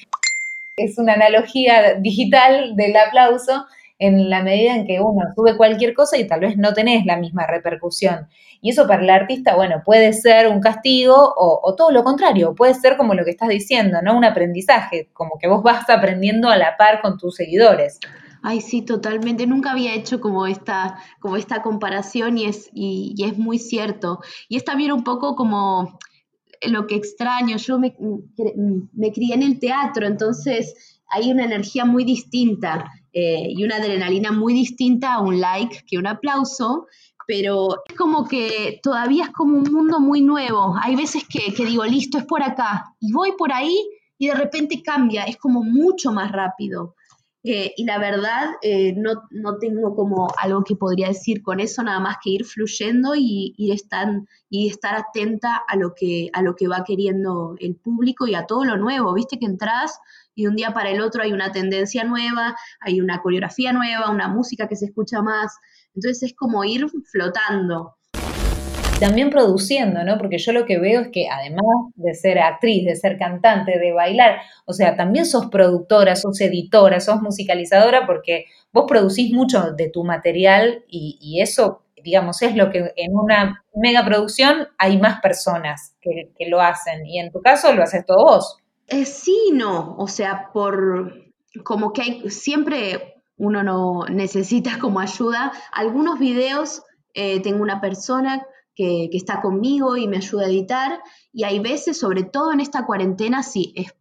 Es 0.76 0.98
una 0.98 1.12
analogía 1.12 1.94
digital 2.00 2.74
del 2.74 2.96
aplauso 2.96 3.66
en 4.02 4.28
la 4.28 4.42
medida 4.42 4.74
en 4.74 4.84
que 4.84 5.00
uno 5.00 5.22
sube 5.36 5.56
cualquier 5.56 5.94
cosa 5.94 6.18
y 6.18 6.26
tal 6.26 6.40
vez 6.40 6.56
no 6.56 6.72
tenés 6.72 7.06
la 7.06 7.16
misma 7.16 7.46
repercusión. 7.46 8.26
Y 8.60 8.70
eso 8.70 8.86
para 8.88 9.02
el 9.02 9.10
artista, 9.10 9.54
bueno, 9.54 9.82
puede 9.84 10.12
ser 10.12 10.48
un 10.48 10.60
castigo 10.60 11.14
o, 11.36 11.74
todo 11.76 11.92
lo 11.92 12.02
contrario, 12.02 12.54
puede 12.54 12.74
ser 12.74 12.96
como 12.96 13.14
lo 13.14 13.24
que 13.24 13.30
estás 13.30 13.48
diciendo, 13.48 14.02
¿no? 14.02 14.16
Un 14.16 14.24
aprendizaje, 14.24 15.08
como 15.12 15.38
que 15.38 15.48
vos 15.48 15.62
vas 15.62 15.88
aprendiendo 15.88 16.48
a 16.48 16.56
la 16.56 16.76
par 16.76 17.00
con 17.00 17.16
tus 17.16 17.36
seguidores. 17.36 18.00
Ay, 18.42 18.60
sí, 18.60 18.82
totalmente. 18.82 19.46
Nunca 19.46 19.70
había 19.70 19.94
hecho 19.94 20.20
como 20.20 20.48
esta, 20.48 20.98
como 21.20 21.36
esta 21.36 21.62
comparación 21.62 22.38
y 22.38 22.46
es, 22.46 22.70
y, 22.74 23.14
es 23.24 23.38
muy 23.38 23.60
cierto. 23.60 24.18
Y 24.48 24.56
es 24.56 24.64
también 24.64 24.90
un 24.90 25.04
poco 25.04 25.36
como 25.36 25.96
lo 26.68 26.88
que 26.88 26.96
extraño. 26.96 27.56
Yo 27.56 27.78
me, 27.78 27.94
me 28.92 29.12
crié 29.12 29.34
en 29.34 29.44
el 29.44 29.60
teatro, 29.60 30.08
entonces 30.08 31.00
hay 31.08 31.30
una 31.30 31.44
energía 31.44 31.84
muy 31.84 32.04
distinta 32.04 32.90
eh, 33.12 33.46
y 33.48 33.64
una 33.64 33.76
adrenalina 33.76 34.32
muy 34.32 34.54
distinta 34.54 35.14
a 35.14 35.20
un 35.20 35.40
like 35.40 35.84
que 35.86 35.98
un 35.98 36.06
aplauso 36.06 36.86
pero 37.26 37.82
es 37.88 37.96
como 37.96 38.26
que 38.26 38.80
todavía 38.82 39.24
es 39.24 39.30
como 39.30 39.58
un 39.58 39.72
mundo 39.72 40.00
muy 40.00 40.22
nuevo. 40.22 40.74
Hay 40.82 40.96
veces 40.96 41.24
que, 41.28 41.64
digo, 41.64 41.84
listo, 41.84 42.18
es 42.18 42.24
por 42.24 42.42
acá, 42.42 42.94
y 43.00 43.12
voy 43.12 43.32
por 43.38 43.52
ahí 43.52 43.76
y 44.18 44.28
de 44.28 44.34
repente 44.34 44.82
cambia, 44.82 45.24
es 45.24 45.36
como 45.36 45.62
mucho 45.62 46.12
más 46.12 46.30
rápido. 46.30 46.94
Eh, 47.44 47.72
y 47.76 47.84
la 47.84 47.98
verdad, 47.98 48.50
eh, 48.62 48.94
no, 48.96 49.22
no, 49.30 49.58
tengo 49.58 49.96
como 49.96 50.28
algo 50.40 50.62
que 50.62 50.76
podría 50.76 51.08
decir 51.08 51.42
con 51.42 51.58
eso, 51.58 51.82
nada 51.82 51.98
más 51.98 52.18
que 52.22 52.30
ir 52.30 52.44
fluyendo 52.44 53.16
y, 53.16 53.52
y, 53.56 53.72
estar, 53.72 54.08
y 54.48 54.68
estar 54.68 54.94
atenta 54.94 55.60
a 55.66 55.76
lo, 55.76 55.92
que, 55.92 56.30
a 56.34 56.42
lo 56.42 56.54
que 56.54 56.68
va 56.68 56.84
queriendo 56.84 57.56
el 57.58 57.74
público 57.74 58.28
y 58.28 58.36
a 58.36 58.46
todo 58.46 58.64
lo 58.64 58.76
nuevo. 58.76 59.12
Viste 59.12 59.40
que 59.40 59.46
entras 59.46 59.98
y 60.34 60.46
un 60.46 60.56
día 60.56 60.72
para 60.72 60.90
el 60.90 61.00
otro 61.00 61.22
hay 61.22 61.32
una 61.32 61.52
tendencia 61.52 62.04
nueva, 62.04 62.56
hay 62.80 63.00
una 63.00 63.20
coreografía 63.20 63.72
nueva, 63.72 64.10
una 64.10 64.28
música 64.28 64.68
que 64.68 64.76
se 64.76 64.86
escucha 64.86 65.22
más. 65.22 65.52
Entonces 65.94 66.22
es 66.22 66.34
como 66.34 66.64
ir 66.64 66.86
flotando. 67.10 67.96
También 68.98 69.30
produciendo, 69.30 70.04
¿no? 70.04 70.16
Porque 70.16 70.38
yo 70.38 70.52
lo 70.52 70.64
que 70.64 70.78
veo 70.78 71.00
es 71.00 71.08
que 71.08 71.28
además 71.28 71.64
de 71.96 72.14
ser 72.14 72.38
actriz, 72.38 72.84
de 72.84 72.94
ser 72.94 73.18
cantante, 73.18 73.76
de 73.78 73.92
bailar, 73.92 74.40
o 74.64 74.72
sea, 74.72 74.96
también 74.96 75.26
sos 75.26 75.46
productora, 75.46 76.14
sos 76.14 76.40
editora, 76.40 77.00
sos 77.00 77.20
musicalizadora, 77.20 78.06
porque 78.06 78.44
vos 78.72 78.84
producís 78.86 79.32
mucho 79.32 79.72
de 79.72 79.90
tu 79.90 80.04
material 80.04 80.84
y, 80.86 81.40
eso, 81.42 81.82
digamos, 82.04 82.42
es 82.42 82.54
lo 82.54 82.70
que 82.70 82.92
en 82.94 83.16
una 83.16 83.64
mega 83.74 84.04
producción 84.04 84.68
hay 84.78 84.98
más 84.98 85.20
personas 85.20 85.96
que, 86.00 86.30
lo 86.48 86.60
hacen. 86.60 87.04
Y 87.04 87.18
en 87.18 87.32
tu 87.32 87.40
caso 87.42 87.72
lo 87.74 87.82
haces 87.82 88.06
todo 88.06 88.24
vos. 88.24 88.61
Eh, 88.88 89.04
sí, 89.04 89.50
no. 89.52 89.96
O 89.96 90.08
sea, 90.08 90.50
por 90.52 91.32
como 91.64 91.92
que 91.92 92.02
hay, 92.02 92.30
siempre 92.30 93.22
uno 93.36 93.62
no 93.62 94.04
necesita 94.08 94.78
como 94.80 95.00
ayuda. 95.00 95.52
Algunos 95.72 96.18
videos 96.18 96.82
eh, 97.14 97.40
tengo 97.40 97.62
una 97.62 97.80
persona 97.80 98.46
que, 98.74 99.10
está 99.12 99.40
conmigo 99.40 99.96
y 99.96 100.08
me 100.08 100.16
ayuda 100.16 100.44
a 100.44 100.48
editar 100.48 101.02
y 101.32 101.44
hay 101.44 101.58
veces, 101.60 101.98
sobre 101.98 102.24
todo 102.24 102.52
en 102.52 102.60
esta 102.60 102.86
cuarentena, 102.86 103.42
sí, 103.42 103.72
es 103.76 103.92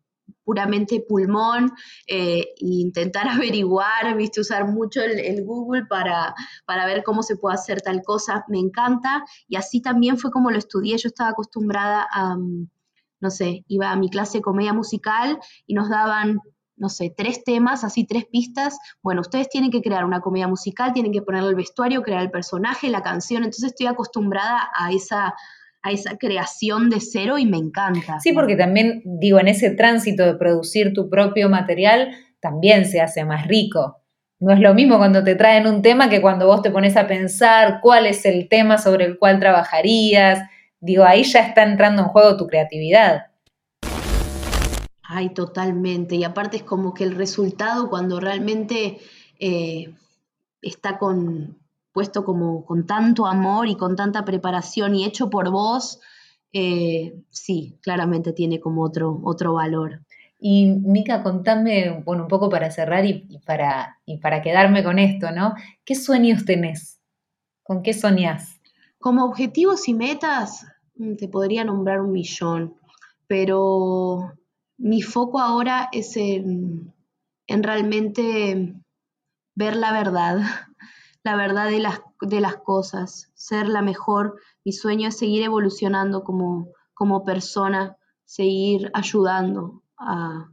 puramente 0.44 1.04
pulmón 1.08 1.72
eh, 2.08 2.54
intentar 2.58 3.28
averiguar, 3.30 4.16
viste, 4.16 4.42
usar 4.42 4.68
mucho 4.68 5.02
el, 5.02 5.44
Google 5.44 5.86
para, 5.86 6.34
para, 6.66 6.86
ver 6.86 7.04
cómo 7.04 7.22
se 7.22 7.36
puede 7.36 7.56
hacer 7.56 7.82
tal 7.82 8.02
cosa, 8.04 8.46
me 8.48 8.60
encanta 8.60 9.24
y 9.48 9.56
así 9.56 9.82
también 9.82 10.18
fue 10.18 10.32
como 10.32 10.52
lo 10.52 10.58
estudié, 10.58 10.98
yo 10.98 11.08
estaba 11.08 11.32
acostumbrada 11.32 12.08
a, 12.12 12.38
mm, 12.38 12.70
no 13.21 13.29
sé, 13.29 13.63
iba 13.67 13.91
a 13.91 13.95
mi 13.95 14.10
clase 14.10 14.39
de 14.39 14.41
comedia 14.41 14.73
musical 14.73 15.39
y 15.65 15.73
nos 15.73 15.89
daban 15.89 16.39
no 16.81 16.89
sé, 16.89 17.13
tres 17.15 17.43
temas, 17.43 17.84
así 17.84 18.07
tres 18.07 18.25
pistas. 18.25 18.79
Bueno, 19.03 19.21
ustedes 19.21 19.49
tienen 19.49 19.69
que 19.69 19.84
crear 19.84 20.03
una 20.03 20.19
comedia 20.19 20.47
musical, 20.47 20.93
tienen 20.93 21.12
que 21.12 21.21
ponerle 21.21 21.49
el 21.49 21.55
vestuario, 21.55 22.01
crear 22.01 22.23
el 22.23 22.31
personaje, 22.31 22.89
la 22.89 23.03
canción. 23.03 23.43
Entonces 23.43 23.65
estoy 23.65 23.86
acostumbrada 23.86 24.67
a 24.75 24.91
esa, 24.91 25.36
a 25.84 25.91
esa 25.91 26.17
creación 26.17 26.89
de 26.89 26.99
cero 26.99 27.38
y 27.38 27.45
me 27.45 27.57
encanta. 27.57 28.19
Sí, 28.19 28.34
porque 28.34 28.55
también, 28.55 29.03
digo, 29.05 29.39
en 29.39 29.47
ese 29.47 29.69
tránsito 29.69 30.25
de 30.25 30.34
producir 30.34 30.91
tu 30.93 31.07
propio 31.07 31.49
material, 31.49 32.15
también 32.39 32.86
se 32.86 32.99
hace 32.99 33.25
más 33.25 33.47
rico. 33.47 33.97
No 34.39 34.51
es 34.51 34.60
lo 34.60 34.73
mismo 34.73 34.97
cuando 34.97 35.23
te 35.23 35.36
traen 35.36 35.67
un 35.67 35.84
tema 35.84 36.10
que 36.10 36.19
cuando 36.19 36.47
vos 36.47 36.63
te 36.63 36.71
pones 36.71 36.97
a 36.97 37.05
pensar 37.05 37.79
cuál 37.84 38.07
es 38.07 38.25
el 38.25 38.49
tema 38.49 38.79
sobre 38.79 39.05
el 39.05 39.19
cual 39.19 39.39
trabajarías. 39.39 40.39
Digo, 40.82 41.04
ahí 41.04 41.24
ya 41.24 41.41
está 41.41 41.63
entrando 41.63 42.02
en 42.02 42.08
juego 42.10 42.36
tu 42.38 42.48
creatividad. 42.48 43.28
Ay, 45.04 45.30
totalmente. 45.30 46.15
Y 46.15 46.24
aparte 46.24 46.58
es 46.58 46.63
como 46.63 46.94
que 46.94 47.04
el 47.04 47.15
resultado 47.15 47.89
cuando 47.89 48.20
realmente 48.20 49.00
eh, 49.39 49.94
está 50.62 50.98
con, 50.98 51.60
puesto 51.91 52.26
como 52.26 52.65
con 52.65 52.88
tanto 52.88 53.28
amor 53.28 53.67
y 53.67 53.76
con 53.76 53.96
tanta 53.96 54.26
preparación 54.26 54.96
y 54.96 55.06
hecho 55.06 55.30
por 55.30 55.52
vos, 55.52 56.00
eh, 56.54 57.13
sí, 57.30 57.78
claramente 57.82 58.34
tiene 58.34 58.60
como 58.60 58.84
otro, 58.84 59.20
otro 59.24 59.54
valor. 59.54 60.02
Y 60.39 60.65
Mica, 60.65 61.22
contame, 61.22 62.02
bueno, 62.04 62.24
un 62.24 62.28
poco 62.28 62.50
para 62.50 62.72
cerrar 62.72 63.06
y, 63.06 63.39
para, 63.46 64.00
y 64.06 64.17
para 64.17 64.41
quedarme 64.41 64.84
con 64.84 64.98
esto, 64.98 65.32
¿no? 65.32 65.54
¿Qué 65.86 65.94
sueños 65.94 66.46
tenés? 66.46 67.00
¿Con 67.62 67.84
qué 67.84 67.94
soñás? 67.94 68.60
Como 68.98 69.24
objetivos 69.26 69.88
y 69.88 69.94
metas, 69.94 70.65
te 71.18 71.28
podría 71.28 71.64
nombrar 71.64 72.02
un 72.02 72.12
millón, 72.12 72.76
pero 73.28 74.34
mi 74.78 75.02
foco 75.02 75.40
ahora 75.40 75.90
es 75.92 76.16
en, 76.18 76.94
realmente 77.48 78.76
ver 79.56 79.76
la 79.76 79.92
verdad, 79.92 80.40
la 81.24 81.36
verdad 81.36 81.70
de 81.70 81.80
las, 81.80 82.02
de 82.22 82.42
las 82.42 82.58
cosas, 82.58 83.32
ser 83.34 83.68
la 83.68 83.82
mejor. 83.82 84.40
Mi 84.64 84.72
sueño 84.72 85.10
es 85.10 85.18
seguir 85.18 85.44
evolucionando 85.44 86.24
como, 86.24 86.70
como 86.94 87.24
persona, 87.24 87.98
seguir 88.26 88.90
ayudando 88.94 89.84
a, 89.98 90.50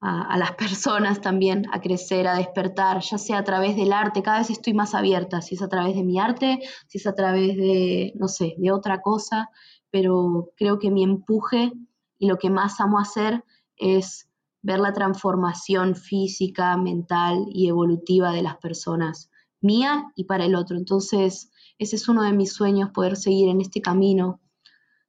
a, 0.00 0.36
las 0.38 0.52
personas 0.52 1.20
también 1.20 1.66
a 1.72 1.80
crecer, 1.80 2.26
a 2.26 2.36
despertar, 2.36 3.00
ya 3.00 3.18
sea 3.18 3.38
a 3.38 3.44
través 3.44 3.76
del 3.76 3.92
arte. 3.92 4.22
Cada 4.22 4.38
vez 4.38 4.50
estoy 4.50 4.74
más 4.74 4.94
abierta, 4.94 5.40
si 5.40 5.54
es 5.54 5.62
a 5.62 5.68
través 5.68 5.94
de 5.96 6.04
mi 6.04 6.18
arte, 6.18 6.60
si 6.86 6.98
es 6.98 7.06
a 7.06 7.14
través 7.14 7.56
de, 7.56 8.12
no 8.16 8.28
sé, 8.28 8.54
de 8.58 8.72
otra 8.72 9.00
cosa, 9.00 9.50
pero 9.90 10.50
creo 10.56 10.78
que 10.78 10.90
mi 10.90 11.02
empuje 11.02 11.72
y 12.18 12.28
lo 12.28 12.38
que 12.38 12.50
más 12.50 12.80
amo 12.80 12.98
hacer 12.98 13.44
es 13.76 14.28
ver 14.62 14.80
la 14.80 14.92
transformación 14.92 15.94
física, 15.94 16.76
mental 16.76 17.46
y 17.50 17.68
evolutiva 17.68 18.32
de 18.32 18.42
las 18.42 18.56
personas, 18.56 19.30
mía 19.60 20.12
y 20.14 20.24
para 20.24 20.44
el 20.44 20.54
otro. 20.54 20.76
Entonces, 20.76 21.50
ese 21.78 21.96
es 21.96 22.08
uno 22.08 22.22
de 22.22 22.32
mis 22.32 22.52
sueños, 22.52 22.90
poder 22.90 23.16
seguir 23.16 23.48
en 23.48 23.60
este 23.60 23.80
camino, 23.80 24.40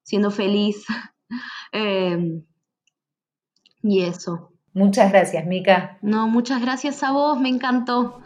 siendo 0.04 0.32
feliz. 0.32 0.86
Em, 1.74 2.46
y 3.84 4.02
eso. 4.04 4.57
Muchas 4.78 5.12
gracias, 5.12 5.44
Mica. 5.48 5.98
No, 6.04 6.28
muchas 6.28 6.62
gracias 6.62 7.02
a 7.02 7.12
vos, 7.12 7.40
me 7.40 7.50
encantó. 7.50 8.22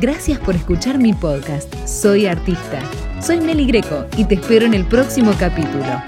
Gracias 0.00 0.40
por 0.40 0.56
escuchar 0.56 0.98
mi 0.98 1.12
podcast. 1.12 1.72
Soy 1.86 2.26
artista. 2.26 2.80
Soy 3.20 3.40
Meli 3.40 3.64
Greco 3.66 4.04
y 4.16 4.24
te 4.24 4.34
espero 4.34 4.66
en 4.66 4.74
el 4.74 4.84
próximo 4.84 5.30
capítulo. 5.38 6.02